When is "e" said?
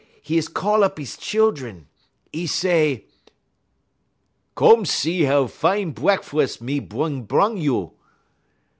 0.27-0.35, 0.99-1.03, 2.33-2.47